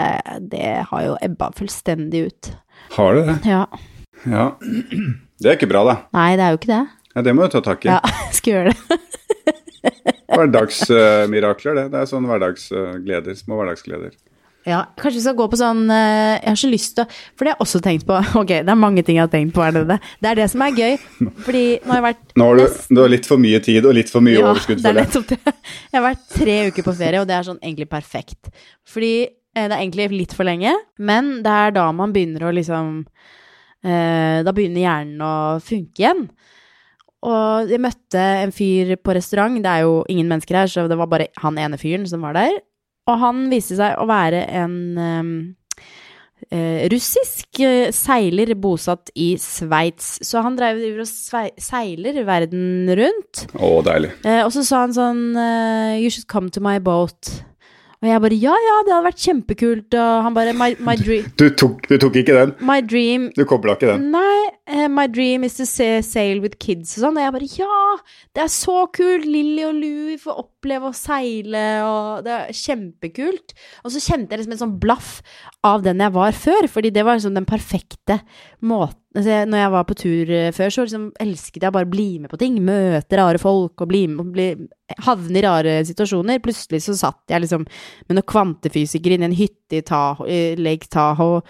[0.55, 2.49] det har jo ebba fullstendig ut.
[2.97, 3.37] Har du det?
[3.45, 3.67] Ja.
[4.25, 4.47] Ja.
[5.37, 5.97] Det er ikke bra, da.
[6.17, 6.81] Nei, det er jo ikke det.
[7.15, 7.93] Ja, det må du ta tak i.
[7.93, 8.01] Ja,
[8.39, 9.01] skal gjøre det.
[10.33, 11.87] Hverdagsmirakler, det.
[11.93, 13.35] Det er sånn hverdagsgleder.
[13.39, 14.15] Små hverdagsgleder.
[14.63, 17.43] Ja, Kanskje vi skal gå på sånn uh, Jeg har så lyst til å For
[17.43, 18.15] det har jeg også tenkt på.
[18.41, 20.63] Ok, det er mange ting jeg har tenkt på Er det Det er det som
[20.63, 20.93] er gøy.
[21.43, 23.97] Fordi nå har jeg vært Nå har du, du har litt for mye tid og
[23.99, 25.11] litt for mye overskudd, det er føler jeg.
[25.11, 25.57] nettopp det.
[25.91, 28.53] Jeg har vært tre uker på ferie, og det er sånn egentlig perfekt.
[28.89, 32.55] Fordi eh, det er egentlig litt for lenge, men det er da man begynner å
[32.55, 32.95] liksom
[33.83, 36.29] eh, Da begynner hjernen å funke igjen.
[37.23, 40.99] Og jeg møtte en fyr på restaurant, det er jo ingen mennesker her, så det
[40.99, 42.57] var bare han ene fyren som var der.
[43.11, 45.31] Og han viste seg å være en um,
[46.51, 50.17] uh, russisk eh, seiler bosatt i Sveits.
[50.27, 51.07] Så han drev, og
[51.63, 53.47] seiler verden rundt.
[53.55, 54.13] Å, deilig.
[54.27, 57.31] Uh, og så sa han sånn uh, You should come to my boat.
[58.03, 59.95] Og jeg bare ja, ja, det hadde vært kjempekult.
[59.95, 62.55] Og han bare My, my, dream, Du tok, du tok ikke den?
[62.67, 64.11] my dream Du kobla ikke den?
[64.15, 67.17] Nei, Uh, my dream is to sail with kids og sånn.
[67.19, 67.79] Og jeg bare ja,
[68.33, 69.27] det er så kult!
[69.27, 73.57] Lilly og Louie får oppleve å seile, og det er kjempekult.
[73.83, 75.17] Og så kjente jeg liksom en sånn blaff
[75.67, 78.21] av den jeg var før, fordi det var liksom den perfekte
[78.63, 81.93] måten altså, Når jeg var på tur eh, før, så liksom elsket jeg bare å
[81.93, 82.59] bli med på ting.
[82.65, 84.49] Møte rare folk og bli med bli,
[85.07, 86.43] Havne i rare situasjoner.
[86.45, 90.91] Plutselig så satt jeg liksom med noen kvantefysikere inne i en hytte i, Tahoe, Lake
[90.93, 91.41] Tahoe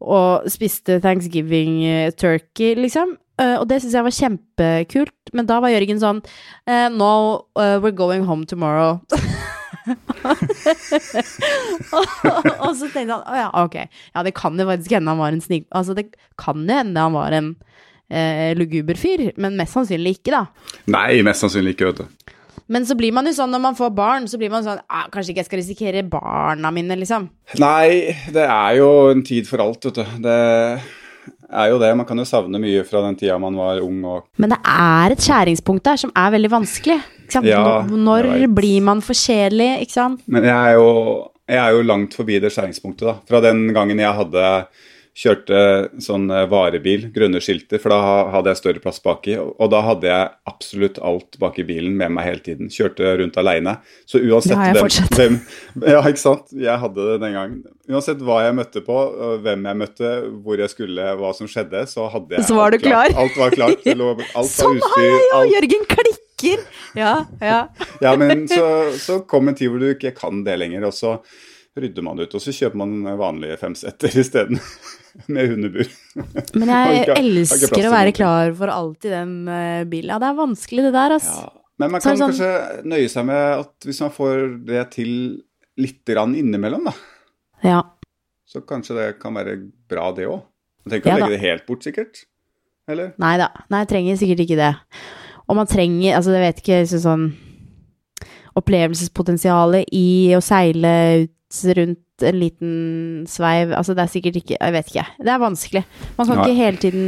[0.00, 3.18] og spiste thanksgiving eh, turkey, liksom.
[3.36, 5.34] Eh, og det syns jeg var kjempekult.
[5.36, 6.24] Men da var Jørgen sånn
[6.96, 9.00] No, we're going home tomorrow.
[11.94, 13.76] og, så tenkte han å ja, ok.
[14.14, 15.64] Ja, det kan jo faktisk hende han var en snik...
[15.70, 16.04] Altså, det
[16.40, 17.48] kan jo hende han var en
[18.10, 20.42] eh, luguber fyr, men mest sannsynlig ikke, da.
[20.92, 22.06] Nei, mest sannsynlig ikke, vet du.
[22.70, 25.08] Men så blir man jo sånn når man får barn, så blir man sånn ah,
[25.10, 27.26] Kanskje ikke jeg skal risikere barna mine, liksom.
[27.58, 30.04] Nei, det er jo en tid for alt, vet du.
[30.22, 30.36] Det
[31.50, 31.90] er jo det.
[31.98, 35.16] Man kan jo savne mye fra den tida man var ung og Men det er
[35.16, 37.00] et skjæringspunkt der som er veldig vanskelig.
[37.46, 40.22] Ja, Når- blir man for kjedelig, ikke sant?
[40.26, 43.14] Men jeg er jo, jeg er jo langt forbi det skjæringspunktet, da.
[43.28, 44.66] Fra den gangen jeg hadde
[45.20, 45.58] kjørte
[46.02, 47.98] sånn eh, varebil, grønne skilter, for da
[48.34, 49.34] hadde jeg større plass baki.
[49.40, 52.70] Og da hadde jeg absolutt alt bak i bilen med meg hele tiden.
[52.72, 53.76] Kjørte rundt aleine.
[54.08, 55.18] Så uansett Det har jeg hvem, fortsatt.
[55.18, 55.38] hvem
[55.94, 56.54] Ja, ikke sant.
[56.54, 57.60] Jeg hadde det den gangen.
[57.90, 58.98] Uansett hva jeg møtte på,
[59.44, 60.14] hvem jeg møtte,
[60.46, 63.14] hvor jeg skulle, hva som skjedde, så hadde jeg Så var alt du klar.
[63.24, 63.86] Alt var klart.
[63.90, 65.44] Lå, alt var Sånn har jeg jo!
[65.56, 65.88] Jørgen Jørgen
[66.40, 66.64] klikker!
[66.98, 67.12] Ja,
[67.44, 67.60] ja.
[68.04, 68.64] ja, men så,
[68.98, 71.14] så kom en tid hvor du ikke kan det lenger, og så
[71.78, 72.32] rydder man ut.
[72.34, 74.58] Og så kjøper man vanlige femsetter isteden,
[75.32, 75.86] med hundebur.
[76.58, 80.10] Men jeg ikke- elsker å være klar for alt i den eh, bilen.
[80.16, 81.38] Ja, det er vanskelig det der, altså.
[81.46, 81.56] Ja.
[81.80, 85.12] Men man kan sånn- kanskje nøye seg med at hvis man får det til
[85.80, 86.92] litt grann innimellom, da,
[87.64, 87.78] Ja.
[88.50, 89.54] så kanskje det kan være
[89.88, 90.42] bra, det òg.
[90.84, 92.20] Man trenger ikke Ja å legge det helt bort, sikkert.
[92.90, 93.12] Eller?
[93.22, 93.46] Nei da.
[93.70, 94.70] Nei, jeg trenger sikkert ikke det.
[95.50, 97.26] Og man trenger Altså, jeg vet ikke liksom sånn
[98.60, 102.72] opplevelsespotensialet i å seile ut rundt en liten
[103.30, 103.72] sveiv.
[103.74, 105.06] Altså, det er sikkert ikke Jeg vet ikke.
[105.18, 105.84] Det er vanskelig.
[106.18, 106.44] Man kan Nei.
[106.44, 107.06] ikke hele tiden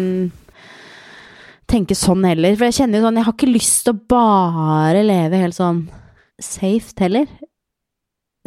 [1.70, 2.56] tenke sånn heller.
[2.56, 5.84] For jeg kjenner jo sånn Jeg har ikke lyst til å bare leve helt sånn
[6.42, 7.28] safe heller.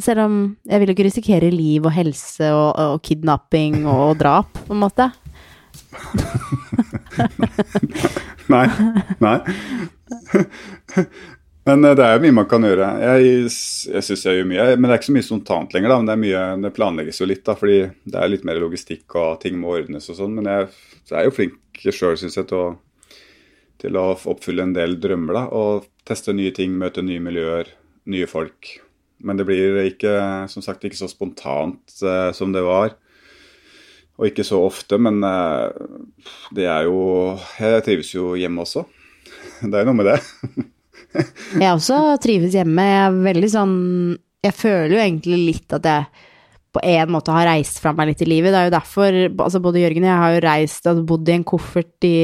[0.01, 4.51] Selv om jeg vil jo ikke risikere liv og helse og, og kidnapping og drap,
[4.65, 5.07] på en måte.
[8.53, 8.67] Nei.
[9.23, 9.37] Nei.
[11.65, 12.87] Men eh, det er jo mye man kan gjøre.
[13.01, 13.49] Jeg,
[13.89, 15.91] jeg syns jeg gjør mye, men det er ikke så mye spontant lenger.
[15.91, 19.17] da, men Det mye, det planlegges jo litt, da, fordi det er litt mer logistikk
[19.17, 20.35] og ting må ordnes og sånn.
[20.37, 20.69] Men jeg,
[21.09, 22.67] jeg, er jo flink sjøl, syns jeg, til å,
[23.81, 25.39] til å oppfylle en del drømmer.
[25.39, 27.73] da, Og teste nye ting, møte nye miljøer,
[28.13, 28.75] nye folk.
[29.25, 30.13] Men det blir ikke,
[30.51, 32.93] som sagt, ikke så spontant eh, som det var.
[34.15, 36.99] Og ikke så ofte, men eh, det er jo
[37.59, 38.85] Jeg trives jo hjemme også.
[39.71, 40.19] Det er noe med det.
[41.63, 42.83] Jeg også trives hjemme.
[42.83, 43.75] Jeg er veldig sånn
[44.43, 46.23] Jeg føler jo egentlig litt at jeg
[46.75, 48.51] på en måte har reist fra meg litt i livet.
[48.51, 51.35] Det er jo derfor altså både Jørgen og jeg har jo reist og bodd i
[51.37, 52.17] en koffert i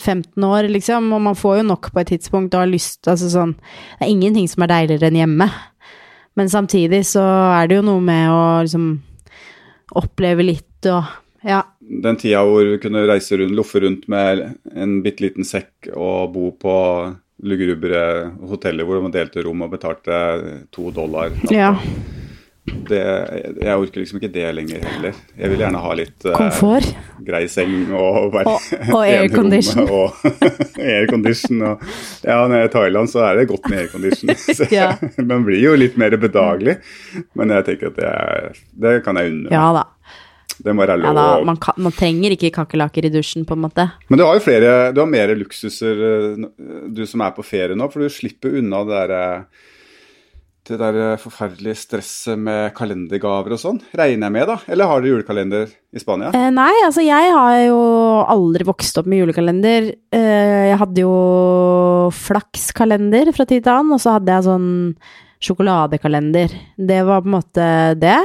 [0.00, 1.12] 15 år, liksom.
[1.14, 4.10] Og man får jo nok på et tidspunkt og har lyst Altså sånn Det er
[4.10, 5.48] ingenting som er deiligere enn hjemme.
[6.34, 7.22] Men samtidig så
[7.54, 8.88] er det jo noe med å liksom
[9.92, 11.04] oppleve litt og
[11.44, 11.60] Ja.
[11.80, 16.32] Den tida hvor vi kunne reise rundt, loffe rundt med en bitte liten sekk og
[16.32, 16.76] bo på
[17.44, 20.16] lugubre hoteller hvor man delte rom og betalte
[20.72, 21.34] to dollar.
[21.52, 21.74] ja.
[22.64, 22.98] Det,
[23.60, 25.16] jeg orker liksom ikke det lenger heller.
[25.36, 26.86] Jeg vil gjerne ha litt Komfort.
[26.96, 29.84] Uh, grei seng og bare Og- aircondition.
[29.84, 30.16] Og
[30.94, 31.60] aircondition.
[31.68, 31.82] Og,
[32.24, 34.32] ja, når jeg er i Thailand, så er det godt med aircondition.
[34.74, 34.94] Ja.
[35.20, 36.78] Man blir jo litt mer bedagelig,
[37.36, 39.52] men jeg tenker at det, er, det kan jeg unne meg.
[39.58, 39.84] Ja da.
[40.64, 43.64] Det må være Ja, da man, kan, man trenger ikke kakerlakker i dusjen, på en
[43.66, 43.88] måte.
[44.08, 46.44] Men du har jo flere, du har mer luksuser, eh,
[46.94, 49.70] du som er på ferie nå, for du slipper unna det der, eh,
[50.64, 53.80] det der eh, forferdelige stresset med kalendergaver og sånn.
[53.96, 54.56] Regner jeg med, da?
[54.72, 56.30] Eller har dere julekalender i Spania?
[56.36, 57.80] Eh, nei, altså jeg har jo
[58.32, 59.90] aldri vokst opp med julekalender.
[60.14, 61.14] Eh, jeg hadde jo
[62.16, 64.70] flakskalender fra tid til annen, og så hadde jeg sånn
[65.44, 66.54] sjokoladekalender.
[66.80, 67.66] Det var på en måte
[68.00, 68.20] det.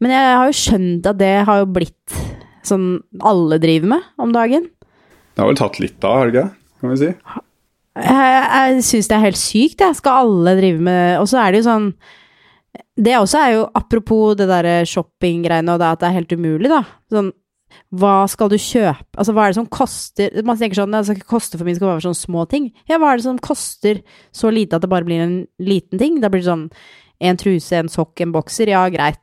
[0.00, 2.20] Men jeg har jo skjønt at det har jo blitt
[2.66, 2.88] sånn
[3.24, 4.70] alle driver med om dagen.
[5.36, 6.48] Det har vel tatt litt av, har det ikke?
[6.80, 7.12] Kan vi si.
[7.96, 9.96] Jeg, jeg syns det er helt sykt, jeg.
[9.96, 11.86] Skal alle drive med Og så er det jo sånn
[13.00, 16.70] Det også er jo apropos det derre shoppinggreiene og det at det er helt umulig,
[16.72, 16.82] da.
[17.12, 17.32] Sånn
[17.96, 19.14] hva skal du kjøpe?
[19.18, 21.74] Altså, hva er det som koster Man tenker sånn, det skal ikke koste for mye,
[21.74, 22.70] det skal bare være sånne små ting.
[22.90, 24.00] Ja, hva er det som koster
[24.34, 26.18] så lite at det bare blir en liten ting?
[26.22, 26.66] Da blir det sånn
[27.26, 29.22] en truse, en sokk, en bokser, ja, greit.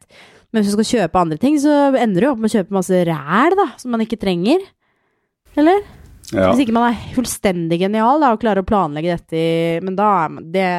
[0.53, 3.03] Men hvis du skal kjøpe andre ting, så ender du opp med å kjøpe masse
[3.09, 4.63] ræl, da, som man ikke trenger.
[5.59, 5.83] Eller?
[6.31, 6.47] Ja.
[6.51, 10.07] Hvis ikke man er fullstendig genial da, og klarer å planlegge dette i Men da
[10.23, 10.69] er man Det,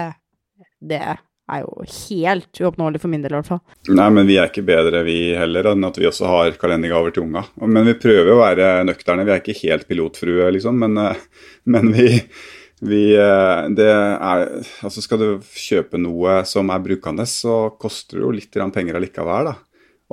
[0.81, 1.03] det
[1.53, 3.61] er jo helt uoppnåelig for min del, i hvert fall.
[3.93, 7.27] Nei, men vi er ikke bedre, vi heller, enn at vi også har kalendergaver til
[7.27, 7.45] unga.
[7.61, 9.27] Men vi prøver å være nøkterne.
[9.27, 12.07] Vi er ikke helt pilotfrue, liksom, men, eh, men vi,
[12.85, 14.47] vi eh, Det er
[14.85, 19.53] Altså, skal du kjøpe noe som er brukende, så koster det jo litt penger allikevel,
[19.53, 19.59] da.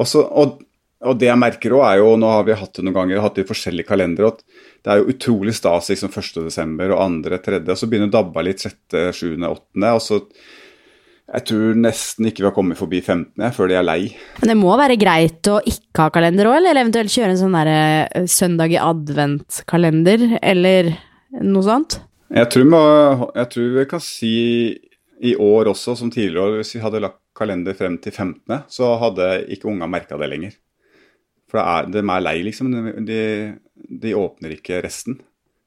[0.02, 0.60] Også, og,
[1.08, 3.40] og det jeg merker òg, er jo Nå har vi hatt det noen ganger, hatt
[3.40, 4.36] det i forskjellige kalendere.
[4.36, 4.51] at
[4.82, 6.42] det er jo utrolig stas liksom 1.
[6.48, 8.76] desember og 2., 3., og så begynner det å dabbe litt 6.,
[9.14, 10.26] 7., 8., og så
[11.32, 13.38] Jeg tror nesten ikke vi har kommet forbi 15.
[13.40, 14.02] jeg, før de er lei.
[14.42, 17.56] Men det må være greit å ikke ha kalender òg, eller eventuelt kjøre en sånn
[17.56, 17.78] derre
[18.10, 20.92] eh, søndag i advent-kalender, eller
[21.40, 22.02] noe sånt.
[22.36, 24.34] Jeg tror, vi, jeg tror vi kan si
[25.22, 28.92] i år også, som tidligere år, hvis vi hadde lagt kalender frem til 15., så
[29.00, 30.58] hadde ikke unga merka det lenger.
[31.52, 32.72] For det er, de er lei, liksom.
[33.08, 33.22] De,
[33.90, 35.20] de åpner ikke resten.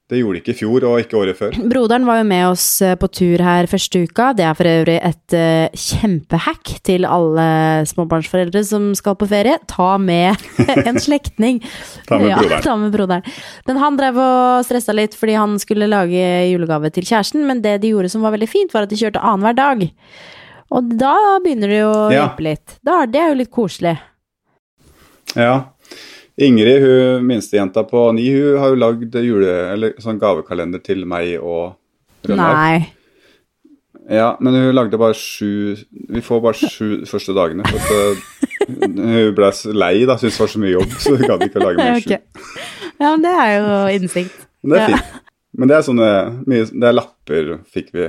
[0.05, 1.55] Det gjorde de ikke i fjor, og ikke året før.
[1.65, 4.27] Broderen var jo med oss eh, på tur her første uka.
[4.37, 7.45] Det er for øvrig et uh, kjempehack til alle
[7.89, 9.55] småbarnsforeldre som skal på ferie.
[9.65, 10.37] Ta med
[10.91, 11.57] en slektning.
[12.05, 12.61] Ta med ja, broderen.
[12.67, 13.25] Ta med broderen.
[13.65, 17.79] Men han drev og stressa litt fordi han skulle lage julegave til kjæresten, men det
[17.81, 19.87] de gjorde som var veldig fint, var at de kjørte annenhver dag.
[20.69, 22.19] Og da begynner det jo å Ja.
[22.27, 22.77] hjelpe litt.
[22.85, 23.97] Da, det er jo litt koselig.
[25.33, 25.63] Ja.
[26.37, 31.37] Ingrid, hun minstejenta på ni, hun har jo lagd jule, eller sånn gavekalender til meg
[31.39, 31.77] og
[32.27, 32.57] Rønnaug.
[32.57, 32.91] Nei.
[34.11, 37.65] Ja, men hun lagde bare sju Vi får bare sju første dagene.
[37.65, 41.29] For at, eh, hun ble lei, da, syntes det var så mye jobb, så hun
[41.31, 42.17] gadd ikke å lage mer sju.
[42.99, 44.45] Ja, men det er jo innsikt.
[44.63, 44.97] Men det er Ja.
[44.97, 45.21] fint.
[45.57, 46.09] Men det er sånne
[46.47, 48.07] mye, Det er lapper fikk vi.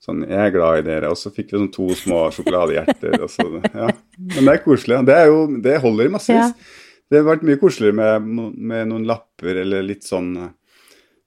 [0.00, 3.20] Sånn 'Jeg er glad i dere', og så fikk vi sånn to små sjokoladehjerter.
[3.20, 3.90] Og så, ja.
[4.18, 5.04] Men det er koselig.
[5.04, 6.54] Det, er jo, det holder i massevis.
[6.54, 6.79] Ja.
[7.10, 10.32] Det har vært mye koseligere med, med noen lapper eller litt sånn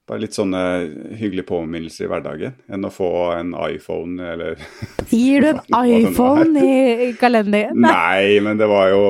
[0.04, 0.60] Bare litt sånne
[1.16, 4.58] hyggelige påminnelser i hverdagen enn å få en iPhone eller
[5.08, 7.80] Gir du en iPhone i kalenderen?
[7.86, 9.06] Nei, men det var jo,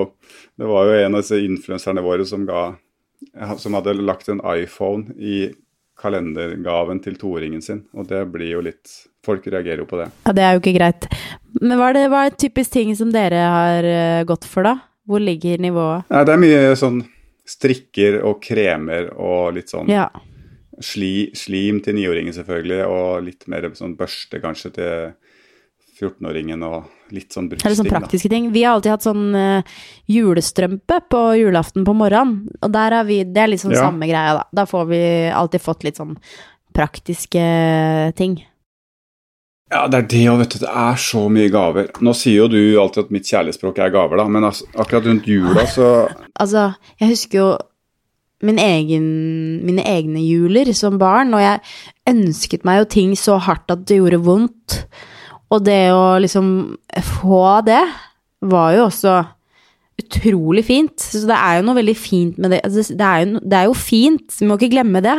[0.54, 2.68] det var jo en av disse influenserne våre som, ga,
[3.58, 5.48] som hadde lagt en iPhone i
[5.98, 7.84] kalendergaven til toåringen sin.
[7.94, 10.10] Og det blir jo litt Folk reagerer jo på det.
[10.26, 11.06] Ja, det er jo ikke greit.
[11.62, 14.74] Men hva er, det, hva er typisk ting som dere har eh, gått for, da?
[15.07, 16.07] Hvor ligger nivået?
[16.11, 17.03] Nei, det er mye sånn
[17.45, 20.09] strikker og kremer og litt sånn Ja.
[20.81, 25.12] sli, slim til niåringen selvfølgelig, og litt mer sånn børste kanskje til
[26.01, 28.49] 14-åringen og litt sånn Eller er sånn praktiske ting.
[28.51, 29.62] Vi har alltid hatt sånn uh,
[30.11, 32.49] julestrømpe på julaften på morgenen.
[32.64, 33.85] Og der har vi Det er litt sånn Ja.
[33.87, 34.45] samme greia, da.
[34.53, 36.17] Da får vi alltid fått litt sånn
[36.75, 38.40] praktiske ting.
[39.72, 40.59] Ja, det er det òg, vet du.
[40.62, 41.88] Det er så mye gaver.
[42.05, 45.29] Nå sier jo du alltid at mitt kjærlighetsspråk er gaver, da, men altså, akkurat rundt
[45.31, 45.92] jula så
[46.40, 47.48] Altså, jeg husker jo
[48.44, 49.05] min egen,
[49.64, 51.62] mine egne juler som barn, og jeg
[52.11, 54.83] ønsket meg jo ting så hardt at det gjorde vondt.
[55.55, 56.50] Og det å liksom
[57.22, 57.83] få det,
[58.44, 59.16] var jo også
[60.03, 61.00] utrolig fint.
[61.00, 62.61] Så det er jo noe veldig fint med det.
[62.66, 65.16] Altså, det, er jo, det er jo fint, vi må ikke glemme det.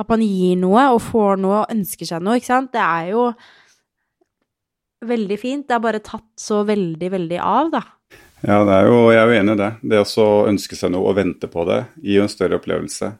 [0.00, 2.72] At man gir noe og får noe og ønsker seg noe, ikke sant.
[2.72, 3.26] Det er jo
[5.06, 5.66] veldig fint.
[5.68, 7.82] Det er bare tatt så veldig, veldig av, da.
[8.42, 9.72] Ja, det er jo, jeg er jo enig i det.
[9.92, 13.12] Det å så ønske seg noe og vente på det gir jo en større opplevelse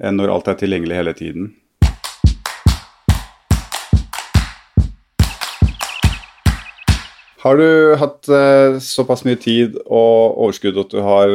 [0.00, 1.50] enn når alt er tilgjengelig hele tiden.
[7.40, 11.30] Har du hatt eh, såpass mye tid og overskudd at du har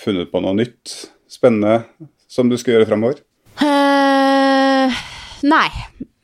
[0.00, 0.94] funnet på noe nytt,
[1.30, 1.84] spennende,
[2.30, 3.20] som du skal gjøre framover?
[3.62, 4.90] Uh,
[5.46, 5.68] nei,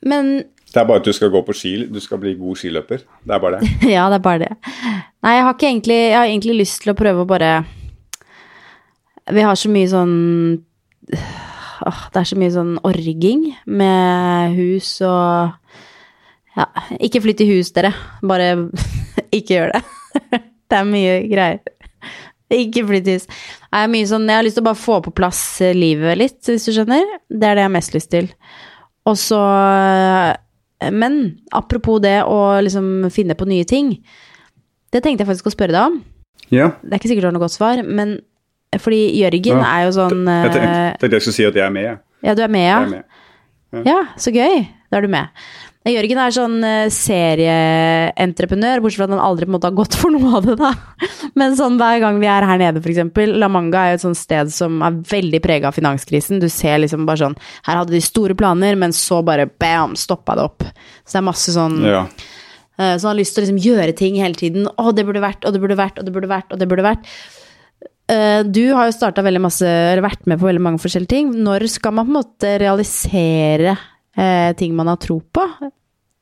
[0.03, 0.33] men
[0.71, 3.03] Det er bare at du skal gå på ski, du skal bli god skiløper.
[3.27, 3.69] Det er bare det.
[3.95, 4.51] Ja, det er bare det.
[5.21, 7.49] Nei, jeg har egentlig Jeg har egentlig lyst til å prøve å bare
[9.29, 10.15] Vi har så mye sånn
[11.11, 15.51] Åh, Det er så mye sånn orging med hus og
[16.57, 16.65] Ja,
[16.99, 17.93] ikke flytt i hus, dere.
[18.27, 18.53] Bare
[19.37, 19.83] ikke gjør det.
[20.71, 21.61] Det er mye greier.
[22.51, 23.27] Ikke flytt i hus.
[23.71, 25.39] Det mye sånn, jeg har lyst til å bare få på plass
[25.75, 27.07] livet litt, hvis du skjønner.
[27.31, 28.27] Det er det jeg har mest lyst til.
[29.07, 29.39] Og så
[30.89, 33.93] Men apropos det å liksom finne på nye ting.
[34.91, 35.99] Det tenkte jeg faktisk å spørre deg om.
[36.51, 36.71] Ja.
[36.81, 38.17] Det er ikke sikkert du har noe godt svar, men
[38.79, 41.65] fordi Jørgen Ja, er jo sånn Jeg tenkte, eh, tenkte jeg skulle si at jeg
[41.65, 41.97] er med, jeg.
[42.23, 42.79] Ja, du er med, ja?
[42.81, 43.85] Er med.
[43.87, 44.65] Ja, så gøy.
[44.91, 45.29] Da er du med.
[45.89, 49.95] Jørgen er sånn eh, serieentreprenør, bortsett fra at han aldri på en måte har gått
[49.97, 50.69] for noe av det, da.
[51.39, 53.33] Men sånn hver gang vi er her nede, eksempel.
[53.41, 56.41] La Manga er jo et sånt sted som er veldig prega av finanskrisen.
[56.43, 60.37] Du ser liksom bare sånn Her hadde de store planer, men så bare bam, stoppa
[60.37, 60.67] det opp.
[61.01, 62.05] Så det er masse sånn Ja.
[62.77, 64.69] Eh, Så han har lyst til å liksom gjøre ting hele tiden.
[64.77, 66.85] Å, det burde vært, og det burde vært, og det burde vært, og det burde
[66.85, 67.09] vært.
[68.11, 71.33] Eh, Du har jo starta veldig masse, eller vært med på veldig mange forskjellige ting.
[71.41, 73.77] Når skal man på en måte realisere
[74.17, 75.45] eh, ting man har tro på?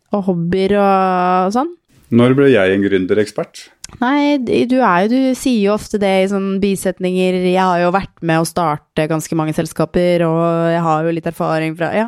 [0.10, 1.76] Og hobbyer og sånn?
[2.10, 3.68] Når ble jeg en gründerekspert?
[4.02, 7.38] Nei, du er jo, du sier jo ofte det i sånne bisetninger.
[7.52, 10.42] Jeg har jo vært med å starte ganske mange selskaper, og
[10.74, 12.08] jeg har jo litt erfaring fra Ja.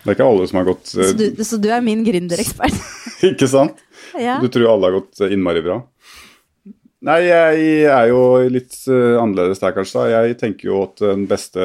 [0.00, 2.76] Det er ikke alle som har gått Så du, så du er min gründerekspert?
[3.34, 3.82] Ikke sant?
[4.16, 4.38] ja.
[4.40, 5.76] Du tror alle har gått eh, innmari bra?
[7.00, 8.20] Nei, jeg er jo
[8.52, 10.02] litt eh, annerledes der, kanskje.
[10.02, 10.24] da.
[10.26, 11.64] Jeg tenker jo at den beste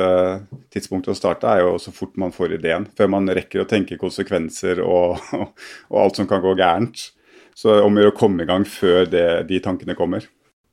[0.71, 2.85] tidspunktet å starte er jo så fort man får ideen.
[2.95, 5.19] Før man rekker å tenke konsekvenser og,
[5.91, 7.09] og alt som kan gå gærent.
[7.55, 10.23] Så om å gjøre å komme i gang før det, de tankene kommer.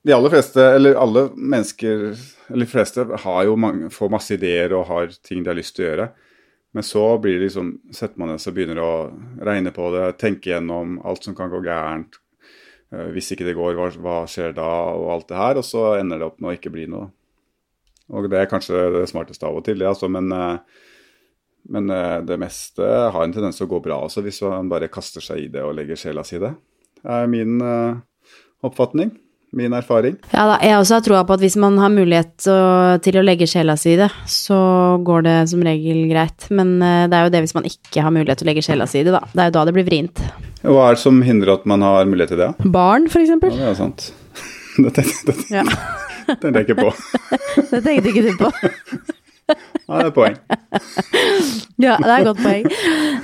[0.06, 2.08] De aller fleste, eller alle mennesker,
[2.50, 5.74] eller de fleste, har jo mange, får masse ideer og har ting de har lyst
[5.76, 6.08] til å gjøre.
[6.74, 8.92] Men så blir det liksom, setter man seg og begynner å
[9.42, 12.21] regne på det, tenke gjennom alt som kan gå gærent.
[12.92, 15.60] Eh, Hvis ikke det går, hva, hva skjer da, og alt det her.
[15.60, 17.10] Og så ender det opp med å ikke bli noe.
[18.12, 20.84] Og det er kanskje det smarteste av og til, det, altså, men, eh,
[21.72, 24.90] men eh, det meste har en tendens til å gå bra også, hvis man bare
[24.92, 26.52] kaster seg i det og legger sjela si i det.
[27.00, 27.56] Det er min
[28.62, 29.14] oppfatning.
[29.52, 30.14] Min erfaring.
[30.32, 32.46] Ja da, jeg også har troa på at hvis man har mulighet
[33.04, 34.60] til å legge sjela si i det, så
[35.04, 36.46] går det som regel greit.
[36.54, 39.02] Men det er jo det hvis man ikke har mulighet til å legge sjela si
[39.02, 39.20] i det, da.
[39.28, 40.24] Det er jo da det blir vrient.
[40.62, 42.50] Hva er det som hindrer at man har mulighet til det?
[42.74, 44.12] Barn, for Ja, det er sant.
[44.78, 45.64] Det tenkte, det Ja,
[46.40, 46.92] jeg ikke på.
[47.74, 48.48] det tenkte ikke du på.
[49.52, 50.36] Ja, det er et poeng.
[51.82, 52.68] Ja, det er et godt poeng.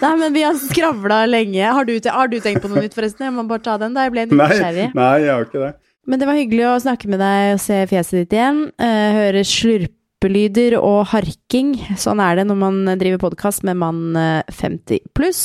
[0.03, 1.63] Nei, men vi har skravla lenge.
[1.73, 3.25] Har du, har du tenkt på noe nytt, forresten?
[3.29, 4.05] Jeg må bare ta den, da.
[4.05, 4.89] Jeg ble litt Nei, nysgjerrig.
[4.99, 5.71] nei, jeg har ikke det.
[6.09, 8.61] Men det var hyggelig å snakke med deg og se fjeset ditt igjen.
[8.81, 11.75] Eh, høre slurpelyder og harking.
[12.01, 15.43] Sånn er det når man driver podkast med mann eh, 50 pluss.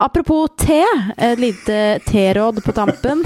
[0.00, 0.80] Apropos te,
[1.20, 3.20] et lite teråd på tampen.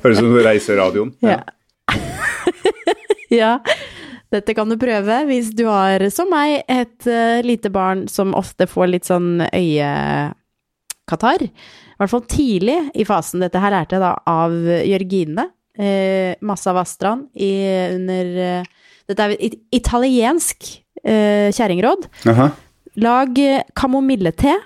[0.00, 1.12] Høres ut som du reiser radioen.
[1.24, 1.42] Ja.
[3.32, 3.52] ja.
[4.32, 8.68] Dette kan du prøve hvis du har, som meg, et uh, lite barn som ofte
[8.68, 11.44] får litt sånn øyekatarr.
[11.48, 13.40] I hvert fall tidlig i fasen.
[13.44, 14.52] Dette her lærte jeg da av
[14.88, 15.48] Jørgine.
[15.78, 17.52] Eh, Massa Vastrand i,
[17.94, 18.64] under eh,
[19.06, 20.66] Dette er et italiensk
[21.04, 22.08] eh, kjerringråd.
[22.98, 23.38] Lag
[23.78, 24.56] kamomillete.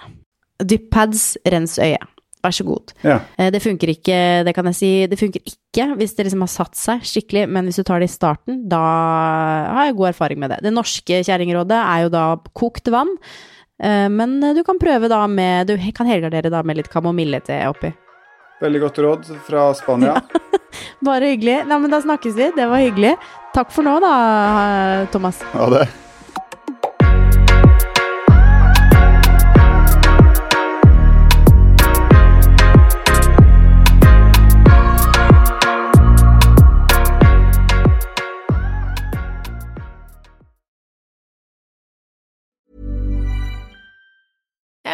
[0.63, 2.09] Dypp pads, rens øyet.
[2.43, 2.91] Vær så god.
[3.07, 3.21] Ja.
[3.55, 4.17] Det funker ikke,
[4.47, 7.69] det kan jeg si, det funker ikke hvis det liksom har satt seg skikkelig, men
[7.69, 10.59] hvis du tar det i starten, da har jeg god erfaring med det.
[10.67, 12.25] Det norske kjerringrådet er jo da
[12.59, 13.15] kokt vann,
[13.83, 17.91] men du kan prøve da med Du kan helgardere da med litt kamomille-te oppi.
[18.63, 20.19] Veldig godt råd fra Spania.
[21.07, 21.65] Bare hyggelig.
[21.67, 22.53] Nei, men da snakkes vi.
[22.55, 23.17] Det var hyggelig.
[23.55, 24.15] Takk for nå, da,
[25.15, 25.43] Thomas.
[25.55, 25.87] Ha det.